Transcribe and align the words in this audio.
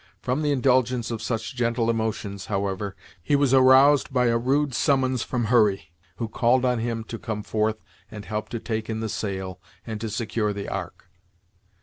From 0.19 0.41
the 0.41 0.49
indulgence 0.51 1.11
of 1.11 1.21
such 1.21 1.55
gentle 1.55 1.87
emotions, 1.87 2.47
however, 2.47 2.95
he 3.21 3.35
was 3.35 3.53
aroused 3.53 4.11
by 4.11 4.29
a 4.29 4.37
rude 4.39 4.73
summons 4.73 5.21
from 5.21 5.45
Hurry, 5.45 5.91
who 6.15 6.27
called 6.27 6.65
on 6.65 6.79
him 6.79 7.03
to 7.03 7.19
come 7.19 7.43
forth 7.43 7.77
and 8.09 8.25
help 8.25 8.49
to 8.49 8.59
take 8.59 8.89
in 8.89 8.99
the 8.99 9.09
sail, 9.09 9.59
and 9.85 10.01
to 10.01 10.09
secure 10.09 10.53
the 10.53 10.67
Ark. 10.67 11.07